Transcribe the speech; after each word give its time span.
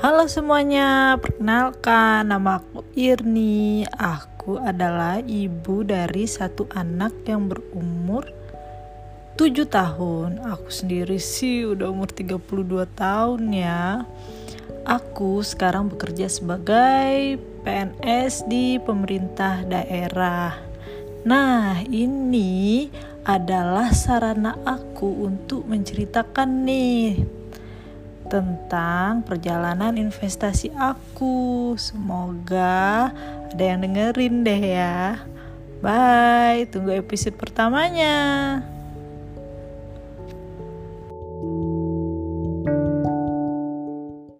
Halo 0.00 0.24
semuanya, 0.24 1.20
perkenalkan 1.20 2.32
nama 2.32 2.64
aku 2.64 2.80
Irni. 2.96 3.84
Aku 3.92 4.56
adalah 4.56 5.20
ibu 5.20 5.84
dari 5.84 6.24
satu 6.24 6.64
anak 6.72 7.28
yang 7.28 7.52
berumur 7.52 8.24
7 9.36 9.68
tahun. 9.68 10.40
Aku 10.48 10.72
sendiri 10.72 11.20
sih 11.20 11.68
udah 11.68 11.92
umur 11.92 12.08
32 12.08 12.88
tahun 12.96 13.52
ya. 13.52 14.08
Aku 14.88 15.44
sekarang 15.44 15.92
bekerja 15.92 16.32
sebagai 16.32 17.36
PNS 17.60 18.48
di 18.48 18.80
pemerintah 18.80 19.60
daerah. 19.68 20.56
Nah, 21.28 21.84
ini 21.84 22.88
adalah 23.28 23.92
sarana 23.92 24.56
aku 24.64 25.28
untuk 25.28 25.68
menceritakan 25.68 26.64
nih 26.64 27.41
tentang 28.28 29.24
perjalanan 29.24 29.96
investasi 29.96 30.74
aku. 30.74 31.74
Semoga 31.78 33.10
ada 33.50 33.62
yang 33.62 33.82
dengerin 33.82 34.42
deh 34.44 34.62
ya. 34.76 35.22
Bye, 35.82 36.70
tunggu 36.70 36.94
episode 36.94 37.34
pertamanya. 37.34 38.60